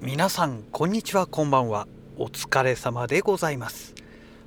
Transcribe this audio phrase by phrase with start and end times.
[0.00, 1.88] 皆さんこんにちはこんばんは。
[2.18, 3.96] お疲れ様でございます。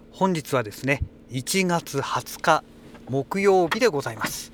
[0.09, 2.63] 本日はですね1月20日
[3.09, 4.53] 木曜日でございます、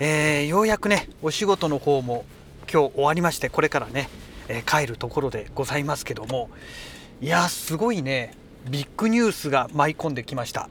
[0.00, 2.24] えー、ようやくねお仕事の方も
[2.62, 4.08] 今日終わりましてこれからね、
[4.48, 6.50] えー、帰るところでございますけども
[7.20, 8.34] いやすごいね
[8.68, 10.68] ビッグニュースが舞い込んできました。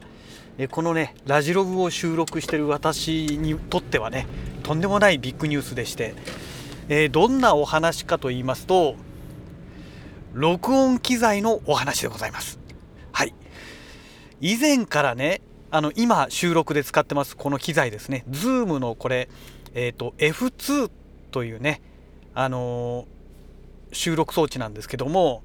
[0.58, 4.26] えこのねラジログを収録してる私にとってはね
[4.62, 6.14] とんでもないビッグニュースでして、
[6.90, 8.96] えー、どんなお話かと言いますと
[10.32, 12.58] 録音機材のお話でございます。
[13.12, 13.34] はい。
[14.40, 18.24] 以前からね、あの今収録で使ってますこの機材ですね。
[18.30, 19.28] Zoom のこれ、
[19.74, 20.90] えっ、ー、と F2
[21.30, 21.80] というね、
[22.34, 25.42] あのー、収録装置なんですけども、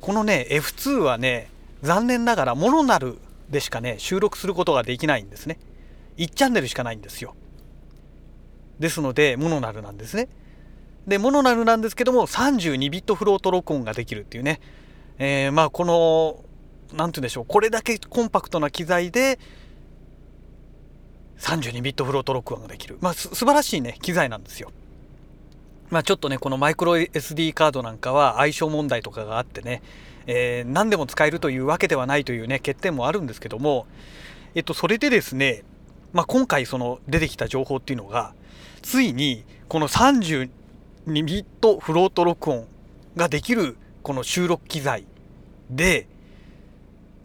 [0.00, 1.50] このね F2 はね、
[1.82, 3.18] 残念ながらモノナル
[3.50, 5.58] でしかね収録することができないんですね。
[6.16, 7.34] 1チャンネルしかないんですよ。
[8.78, 10.28] ですのでモノナルなんですね。
[11.06, 14.60] でモノナルなんですけども32ビットフロート録音ができるっていうね、
[15.18, 16.44] えー、まあこの
[16.94, 17.44] 何て言うんでしょう。
[17.46, 19.38] これだけコンパクトな機材で
[21.38, 22.98] 32ビットフロート録音ができる。
[23.00, 24.72] まあす素晴らしいね機材なんですよ。
[25.90, 29.82] まあちょっとねこのマイクロ SD カードなんかは相性問題とかがあってね、
[30.26, 33.86] えー、何でも使えるというわけではないというね欠点もあるんですけども
[34.54, 35.62] えっとそれでですね
[36.12, 38.34] まあ今回その出てきた情報っていうのが
[38.82, 40.50] ついにこの32
[41.06, 42.66] ビットフロート録音
[43.16, 45.04] ができるこの収録機材
[45.70, 46.08] で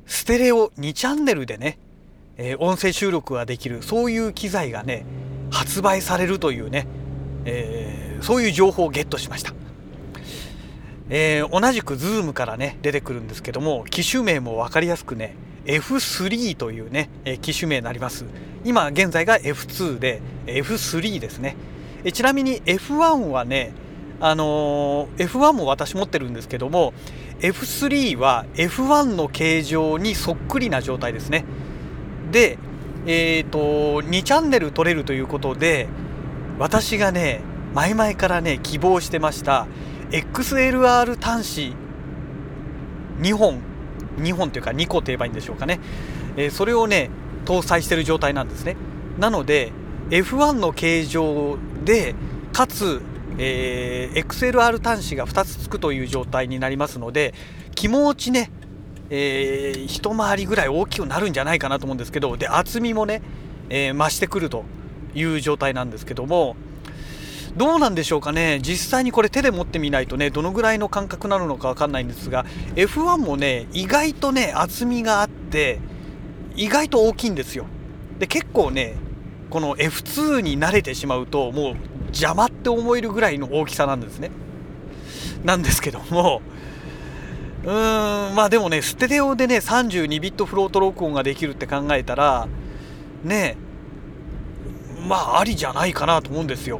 [0.05, 1.79] ステレオ2チャンネルでね、
[2.37, 5.05] えー、音声収録ができるそういう機材がね
[5.49, 6.85] 発売されるというね、
[7.45, 9.53] えー、そういう情報をゲットしました、
[11.09, 18.25] えー、同じく Zoom からね出てくるんですけども機種名も分かりやすくね F3 というね、え機種名になります。
[18.65, 21.55] 今現在が F2 で F3 ですね。
[22.03, 23.73] えちなみに F1 はね
[24.19, 26.93] あのー、F1 も私持ってるんですけども
[27.39, 31.43] F3 は F1 の形状にそっくりな状態ですね。
[32.31, 32.57] で
[33.07, 35.87] え、ー、と2チャンネル取れるということで
[36.59, 37.41] 私がね
[37.73, 39.65] 前々からね希望してました
[40.11, 41.73] XLR 端子
[43.21, 43.59] 2本
[44.17, 45.79] 2本というか2個と言えばいいんでしょうかね、
[46.37, 47.09] えー、それをね
[47.45, 48.75] 搭載している状態なんですね。
[49.17, 49.71] なので
[50.11, 52.15] F1 の形状で
[52.53, 53.01] かつ、
[53.37, 57.33] えー、XLR 端子が2つつくという状態になりますので
[57.75, 58.51] 気持ちね、
[59.09, 63.21] えー、一回りぐらい大きくなるんじゃないかなと思うんですけどで厚みもね、
[63.69, 64.65] えー、増してくると
[65.15, 66.55] いう状態なんですけども
[67.55, 68.59] どうなんでしょうかね。
[68.61, 75.79] 実際にこれ手で持ってみないとねどのぐらいの感覚なのか分かんないんですが F1 もね意外とね厚みがあって
[76.55, 77.65] 意外と大きいんですよ。
[78.19, 78.95] で結構ね
[79.51, 81.75] この F2 に慣れてしまうともう
[82.07, 84.31] 邪魔って思えるぐらいの大きさなんですね。
[85.43, 86.41] なんですけども。
[87.63, 92.47] うーんまあでもねステレオでね32ビットフロート録音ができるって考えたら
[93.23, 93.55] ね
[95.07, 96.79] まあありじゃないかなと思うんですよ。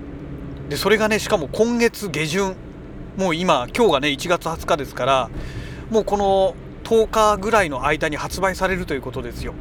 [0.69, 2.55] でそれがねしかも今月下旬。
[3.17, 5.29] もう今今日がね1月20日ですから
[5.89, 6.55] もうこの
[6.85, 9.53] 10日ぐらいの間に発売されるということですよ。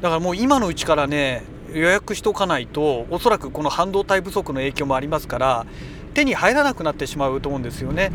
[0.00, 1.42] だからもう今のうちからね
[1.74, 5.66] 予約しておかないとおそらくこの半導体不足の影響もありますから
[6.14, 8.10] 手に入らなくなってしまうと思うんですよね。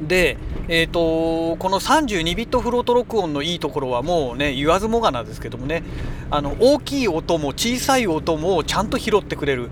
[0.00, 5.82] で、えーと、この32ビットフロート録音のいいところはもうね言わずもがなですけどもね
[6.30, 9.68] あの大きい音も小さい音もちゃんと拾ってくれる。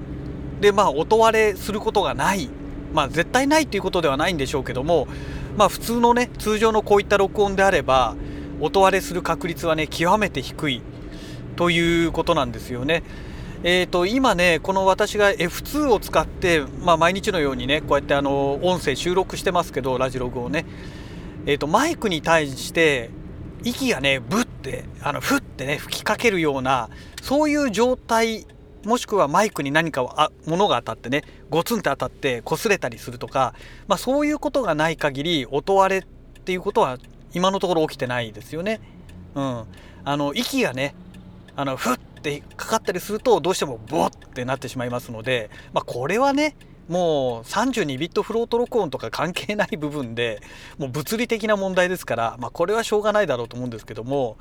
[0.60, 2.50] でまあ音割れすることがない。
[2.92, 5.08] まあ絶対ないっていうことではないんでしょうけども
[5.56, 8.16] まあ普通のね通常のこういった録音であれば
[8.60, 10.82] 音割れする確率はね極めて低い。
[11.58, 13.02] ということなんですよね。
[13.64, 20.64] えーと、今ね、この私が F2 を使って、まあ、毎日のようにね、こうやってあの音声収録してますけど、ラジログをね、
[21.46, 23.10] えーと、マイクに対して
[23.64, 26.90] 息がね、ブッて、あのふってね、吹きかけるような、
[27.22, 28.46] そういう状態、
[28.84, 33.54] もしくはマイクに何かあ物が当たってね、ゴツンって当たって擦れたりするとか、
[33.88, 36.04] まあ、そういうことがない限り、音割れっ
[36.44, 36.98] ていうことは
[37.34, 38.80] 今のところ起きてないですよね。
[39.34, 39.64] うん、
[40.04, 40.94] あの息がね
[41.58, 46.54] あのふってかかったりするとどうしてもボッってなってしまいますので、まあ、これはね
[46.88, 50.40] もう32ビットフロート録音とか関係ない部分で
[50.78, 54.36] もう物理的な問題ですから、まあ、これはしょうがないだろうと思うんですけども、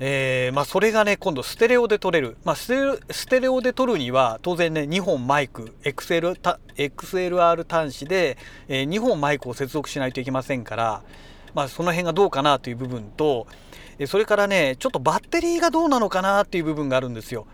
[0.00, 2.66] えー、まあ、それがね今度ステレオで撮れる、まあ、ス
[3.26, 6.38] テレオで撮るには当然ね2本マイク XL
[6.76, 8.36] XLR 端子で、
[8.68, 11.02] えー、2本マイクを接続しないといけませんから、
[11.54, 13.46] まあ、その辺がどうかなという部分と
[14.06, 17.46] それからねちょっとバッテリーがどうなのかなっていう部分があるんですよ。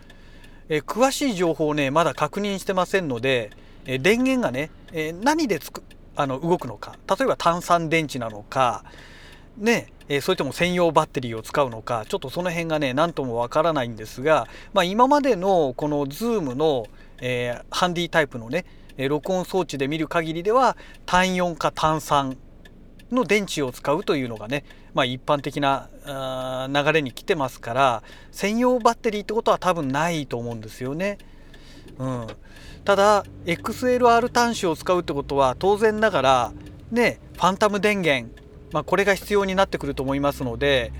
[0.69, 3.51] え詳しい情報をねまだ確認してませんので、
[3.85, 5.83] え電源がね、え何でつく
[6.15, 8.83] あの動くのか例えば単三電池なのか
[9.57, 16.85] ねえー、それとも専用バッテリーを使うのかちょっとその辺がね何ともわからないんですが、まあ、今までのこの Zoom の、
[17.21, 18.65] えー、ハンディタイプのね
[18.97, 22.37] 録音装置で見る限りでは単4か単3
[23.11, 24.63] の電池を使うというのがね、
[24.93, 25.89] まあ、一般的な
[26.67, 31.17] 流れに来てますから専用バッテリーってことは多分ないと思うんですよね。
[31.97, 32.27] うん、
[32.83, 36.53] ただ XLR 端子を使うってことは当然ながら
[36.91, 38.31] ねファンタム電源、
[38.71, 40.91] まあ、これが必要になってくると思いますので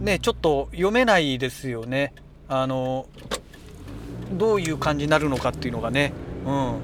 [0.00, 2.12] ねちょっと読めないですよね。
[2.48, 3.06] あの
[4.32, 6.12] どういう感じになるのかっていうのがね、
[6.46, 6.78] うん、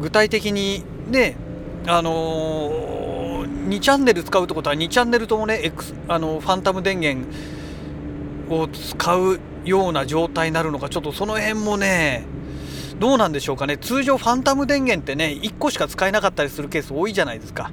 [0.00, 1.36] 具体的にね
[1.88, 7.28] あのー、2チャンネル使うってことは2チャンネルともね、X、あのファンタム電源
[8.50, 12.24] を使うような状態になるのかちょっとその辺もね
[12.98, 13.76] どうなんでしょうかね。
[13.76, 17.70] 通常ファンタム電源ってね1個しか使えなかったりするケース多いじゃないですか。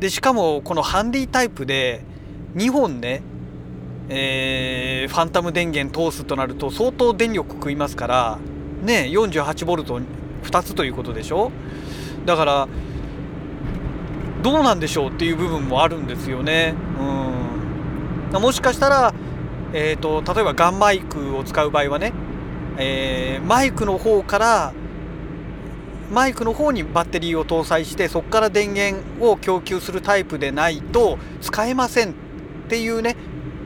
[0.00, 2.04] でしかもこのハンディタイプで
[2.56, 3.22] 2本ね
[4.10, 8.38] えー、ファンタム電源通すとなると相当電力食いますから
[8.82, 11.50] ね 48V2 つということでしょ？
[12.26, 12.68] だから
[14.44, 16.74] どうなんでしょうっていう部分もあるんですよね。
[17.00, 19.14] うんもしかしたら、
[19.72, 22.12] えーと、例えばガンマイクを使う場合はね、
[22.76, 24.74] えー、マイクの方から
[26.10, 32.14] マイクの方にバッテリーを搭載してそこから電源を供給するタイプでないと使えませんっ
[32.68, 33.16] ていうね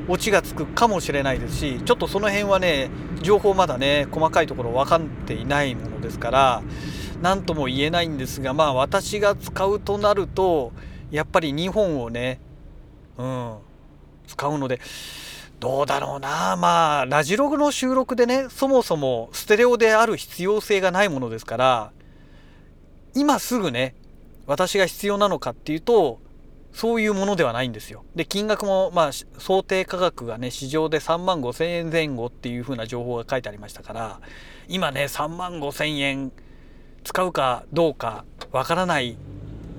[0.06, 2.90] オチがつくかもしれないですしちょっとその辺はね
[3.20, 6.62] 情報まだね細かいところ分かっていないものですから
[7.22, 10.72] 何とも言えないんですがまあ私が使うとなると
[11.10, 12.40] やっぱり2本をね
[13.16, 13.54] うん
[14.26, 14.80] 使うので
[15.58, 21.92] どうだろうなまあラジログの収録でねそもそもステレオである必要性がないものですから
[23.14, 23.96] 今すぐね
[24.46, 26.20] 私が必要なのかっていうと
[26.72, 28.04] そういうものではないんですよ。
[28.14, 34.20] で金額もまあ想定価格がね市場で3万5,000円前後っていう風な情報が書いてありましたから
[34.68, 36.32] 今ね3万5,000円
[37.08, 39.16] 使うかどうかわからない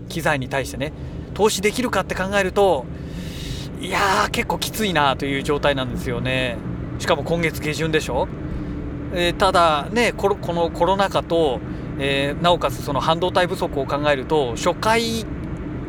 [0.07, 0.91] 機材に対してね
[1.35, 2.87] 投資できるかって考えると
[3.79, 6.57] いやー結構きついなという状態なんですよね。
[6.97, 8.27] しかも今月下旬でしょ、
[9.13, 11.59] えー、ただねこのコロナ禍と、
[11.99, 15.23] えー、なおかつその半導体不足を考えると初回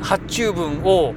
[0.02, 1.14] 発注分を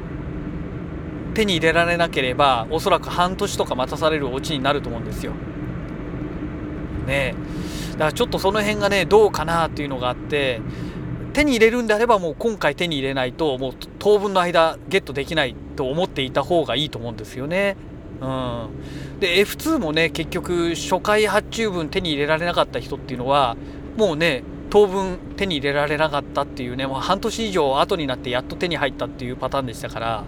[1.34, 5.34] 手に入れられなければおそらく半年とか待たされるオチになると思うんですよ。
[7.06, 7.73] ねえ。
[7.94, 10.62] だからちょっとその辺がねどうかなっていうのがあって
[11.34, 17.76] 手に入れるんであればもう今回手に入れないともう当分の間ゲットできないと思っていた方がいいと思うんですよね。
[18.22, 18.70] うん、
[19.20, 23.58] で F2 もね結局初回発注分手に入れられなかった人っていうのは
[23.98, 30.24] もうね当分手に入れられなかったっていうねもう半年以上後になってやっと手に入ったっていうパターンでしたから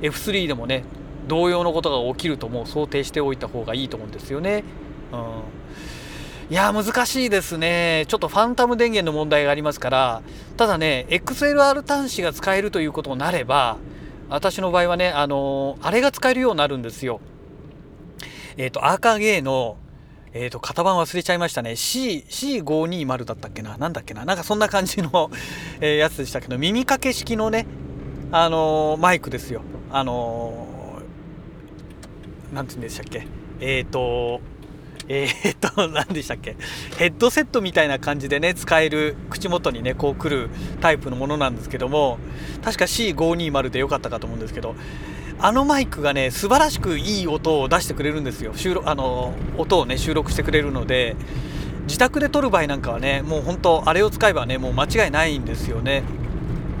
[0.00, 0.84] F3 でもね
[1.26, 4.64] 同様のことが起きるともう想定しておいた方がいいと思うんですよね。
[5.12, 5.59] うん
[6.50, 8.06] いや難しいですね。
[8.08, 10.22] ちょっとファンタム電源の問題がありますから。
[10.56, 13.76] ただね XLR 端子が使えるということになれば
[14.28, 17.20] 私の場合はねあのあれが使えるようになるんですよ。
[18.56, 19.76] えっ、ー、とアーカーゲーの
[20.32, 21.74] えーと、型番忘れちゃいましたね。
[21.74, 23.76] C C520 だったっけな？
[23.78, 24.24] なんだっけな？
[24.24, 25.30] なんかそんな感じの
[25.80, 27.66] えやつでしたけど耳掛け式のね
[28.32, 29.62] あのー、マイクですよ。
[29.90, 33.26] あのー、なんて言うんでしたっけ？
[33.60, 34.40] えっ、ー、と
[35.08, 36.56] えー、っと何でしたっけ？
[36.98, 42.18] ヘッドセットみたいな感じでね使える口元にねこう来るタイプのものなんですけども
[42.62, 44.74] 確か C520 でよかったかと思うんですけど
[45.38, 48.52] あのマイクがね素晴らしくいい音を出してくれるんですよ。
[48.54, 51.16] 収録あの音をね収録してくれるので
[51.86, 56.02] 自宅で撮る場合なんかはねもう本当あれを使えばねもう間違いないんですよね。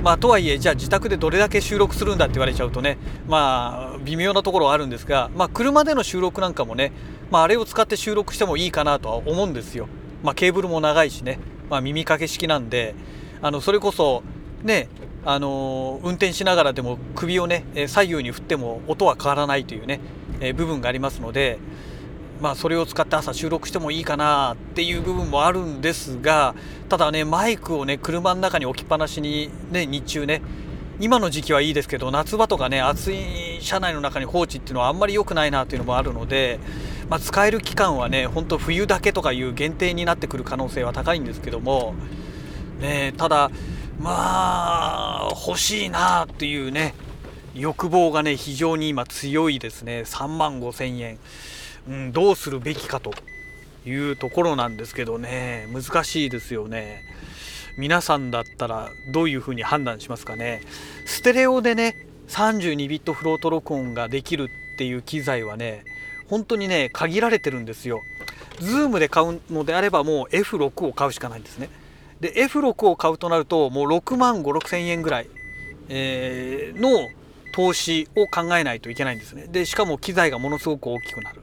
[0.02, 2.96] まあ、とはいえじゃあ自宅でどれだけ収録するんだって言われちゃうとね
[3.28, 6.92] まあ微妙なところはあるんですが、まあ、車での収録なんかもね、
[7.30, 9.88] まあ、あれを使って収録してもいいかなとは思うんですよ。
[10.22, 11.38] まあ、ケーブルも長いしね、
[11.68, 12.94] まあ、耳掛け式なんで
[13.42, 14.22] あのそれこそ
[14.62, 14.88] ね
[15.24, 20.00] あの運転しながらでも首をね左右に振っても音は変わらないというね、
[20.40, 21.58] え部分がありますので、
[22.40, 26.54] まあ、それを使って朝収録してもいいかなっていう部分もあるんですが
[26.88, 30.40] ただねマイクをね車の中に置きっぱなしにね日中ね
[31.00, 36.60] 今の時期はいいですけど夏場とかね暑い車内の中に放置っていうのはあんまり良くないなというのもあるので、
[37.08, 41.94] まあ、使える期間はね本当冬だけとかいう限定になってくる可能性は高いんですけども、
[42.80, 43.50] ね、ただ
[43.98, 46.94] まあ欲しいなっていうね
[47.54, 51.18] 欲望がね非常に今強いですね3万5千円。
[51.90, 53.12] うん、どうするべきかと
[53.84, 57.02] いうところなんですけどね難しいですよね。
[57.76, 60.60] 皆さんだったらどういうふうに判断しますかね
[61.06, 61.96] ステレオでね
[62.28, 65.84] 32ビットフロート録音ができるっていう機材はね
[66.28, 68.02] 本当にね限られてるんですよ。
[68.60, 71.70] ズームで買うのであればもう F6 を買うしかないんですね。
[72.20, 75.26] で F6 を買うとなるともう6万5 6千円ぐらい、
[75.88, 77.08] えー、の
[77.52, 79.46] 投資を考えないといけないんですね。
[79.48, 81.40] でしかも機材がものすごく大きくなる。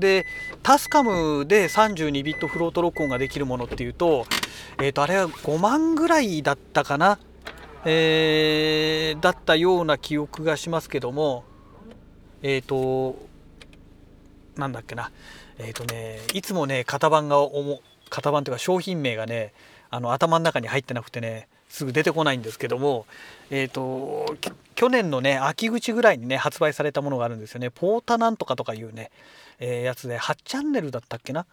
[0.00, 0.26] で
[0.62, 4.26] タスカムで32ビットフロート録音ができるものっていうと,、
[4.78, 7.18] えー、とあれは5万ぐらいだったかな、
[7.84, 11.44] えー、だったような記憶がしますけども
[12.42, 13.16] えっ、ー、と
[14.56, 15.10] なんだっけな
[15.58, 17.80] えっ、ー、とねいつもね型番が重
[18.10, 19.52] 型番というか商品名がね
[19.90, 23.06] あの頭の中に入ってなくてねすぐ出てこないんですけども
[23.50, 24.36] えっ、ー、と
[24.80, 27.70] 去年のね秋口ぐらいにね発売されたものがあるんですよね。
[27.70, 29.10] ポータなんとかとかいうね、
[29.60, 31.46] えー、やつで8チャンネルだったっけな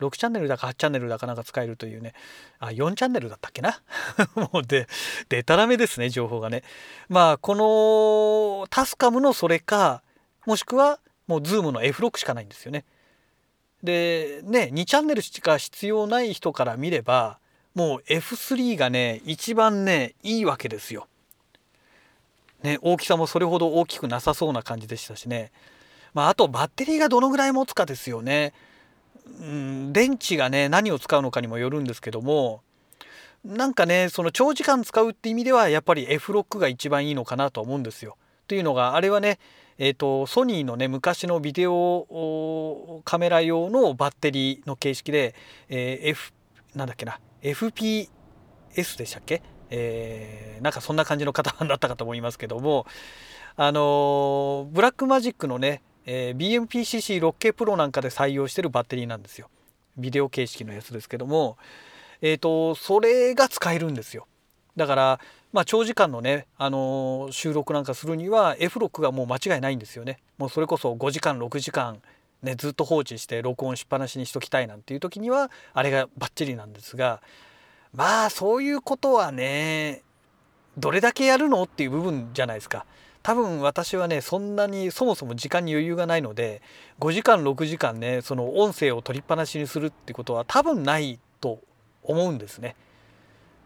[0.00, 2.12] ？6チャンネルだか8チャンネルだかなんか使えるというね
[2.58, 3.80] あ4チャンネルだったっけな？
[4.34, 4.86] もうで
[5.30, 6.62] でたらめですね情報がね
[7.08, 7.54] まあこ
[8.60, 10.02] のタスカムのそれか
[10.44, 12.84] もしくはもうズームの F6 しかないんですよね。
[13.82, 17.38] でね2チャンネルしか必要ない人から見れば
[17.74, 21.06] もう F3 がね一番ねいいわけですよ。
[22.62, 25.52] ね大きさもそれほど大きくなさそうな感じでしたしね。
[26.16, 28.54] まあ、あとバッテリーがどのぐらい持つかですよね。
[29.38, 32.62] うん、電池がね何を使うのかにもよるんですけども
[33.44, 38.16] なんかねその長時間使うって意味ではやっぱり F6 が一番いいのかなと思うんですよ。
[38.48, 39.38] というのがあれはね
[39.78, 45.34] えーと、ソニーのね昔のビデオカメラ用のバッテリーの形式で、
[45.68, 46.32] えー、F
[46.74, 48.08] なんだっけな FPS
[48.96, 52.86] でしたっけ、えー、なんかそんな感じの型番だったかと思いますけども
[53.56, 59.48] あのブラックマジックのね、えー、BMPCC6K プロなんかで採用してるバッテリーなんですよ
[59.98, 61.58] ビデオ形式のやつですけども
[62.22, 64.26] えっ、ー、とそれが使えるんですよ
[64.76, 65.20] だから
[65.56, 70.18] まあ、長時間のね、あのー、収録なんかするには F6 がもう間違いないんですよね。
[70.36, 72.02] もうそれこそ5時間6時間、
[72.42, 77.22] ね、ずっと放置して録音しっぱなしにしときたいなんていう時にはあれがバッチリなんですが
[77.94, 80.02] まあそういうことはね
[80.76, 82.84] どれだけやるのっていう部分じゃないですか。
[83.26, 86.62] 多分私はねそんなにそもそも時間に余裕がないので
[87.00, 91.58] 5時間6時間ねその音声を取りっぱなしにするってことは多分ないと
[92.04, 92.76] 思うんですね。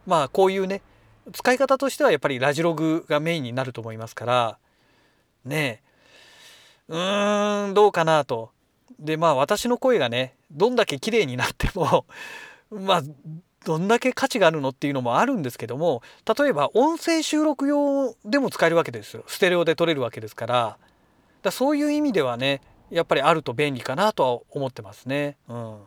[0.06, 0.80] まあこういうね
[1.34, 4.58] 使い方としてはやっぱりラジログがメインになると思いますから
[5.44, 5.82] ね
[6.88, 8.52] えうーんどうかなと。
[8.98, 12.06] でまあ私の声がねどんだけ綺麗になっても
[12.72, 13.02] まあ
[13.64, 16.02] どんだけ価値があるのっていうのもあるんですけども
[16.38, 19.24] 例えば音声収録用でも使えるわけですよ。
[19.26, 20.78] ステレオで撮れるわけですから。
[21.42, 25.36] だそういう意味ではねやっぱりあると便利かなとは思ってますね。
[25.48, 25.78] うん、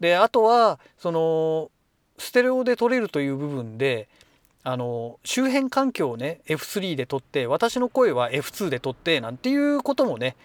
[0.00, 1.70] であとはその
[2.18, 4.08] ステレオで撮れるという部分で
[4.64, 10.36] あの周辺環境をね F3 で撮って私の声は F2 で撮ってなんていうこともね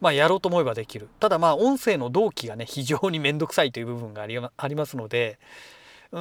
[0.00, 1.08] まあやろうと思えばできる。
[1.18, 5.38] ただまあ音声の同期がね非常に面倒くさいという部分がありありますので
[6.14, 6.18] う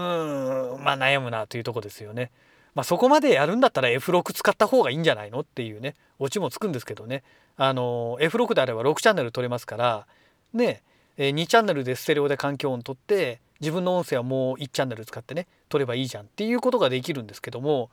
[0.79, 0.83] ん。
[0.83, 2.31] まあ悩むなというとこですよね。
[2.73, 5.93] まあ、そこまでやるんだったら F6 使った方がいいんじゃないのっていうね。
[6.17, 7.23] オチもつくんですけどね。
[7.55, 10.07] あの F6 であれば6チャンネル撮れますから。
[10.53, 10.81] ね。
[11.17, 17.91] 2チャンネルでステレオで環境音撮って自分の音声はもう1チャンネル使ってね撮ればいいじゃんっていうことができるんですけども、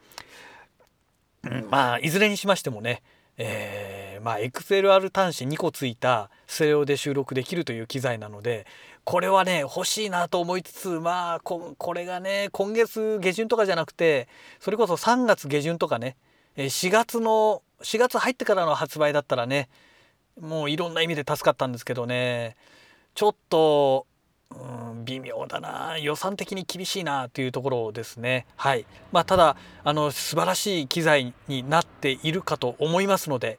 [1.68, 3.02] まあいずれにしましてもね
[3.42, 8.66] えー、まあ XLR 端子2個ついたステレオで収録できるという機材なので
[9.04, 14.28] これはね欲しいなと思いつつまあこれがね今月下旬とかじゃなくて
[14.60, 16.16] それこそ3月下旬とかね
[16.56, 19.68] 4月の4月入ってからの発売だったらね
[20.40, 22.56] もういろんな意味で助かったんですけどね
[23.14, 24.06] ちょっと
[24.50, 28.46] うん微妙だな予算的に厳しいなというところですね。
[28.56, 33.58] はいまあ、ただあの素晴らしい機材になっているかと思いますので、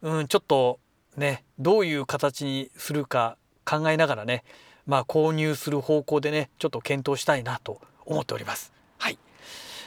[0.00, 0.78] うん、ちょっと
[1.16, 4.44] ねどういう形にするか考えながらね、
[4.86, 8.72] まあ、購入する方向でねちょっと検討したいなと思っております。
[8.98, 9.18] はい、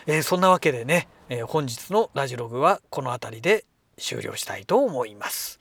[0.08, 3.66] えー、そんなわけでね、えー、本日のラジログはこの辺りで
[3.98, 5.60] 終了したいと思います。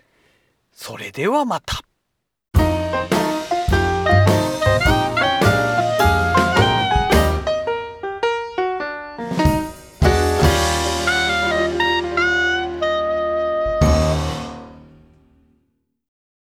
[0.73, 1.94] それではまた。